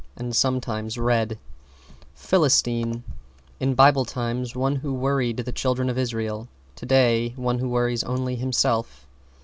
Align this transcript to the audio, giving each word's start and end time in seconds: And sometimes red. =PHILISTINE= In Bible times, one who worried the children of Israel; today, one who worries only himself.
And 0.15 0.35
sometimes 0.35 0.97
red. 0.97 1.37
=PHILISTINE= 2.15 3.03
In 3.59 3.75
Bible 3.75 4.03
times, 4.03 4.55
one 4.55 4.77
who 4.77 4.95
worried 4.95 5.37
the 5.37 5.51
children 5.51 5.91
of 5.91 5.97
Israel; 5.99 6.47
today, 6.75 7.33
one 7.35 7.59
who 7.59 7.69
worries 7.69 8.03
only 8.03 8.35
himself. 8.35 9.05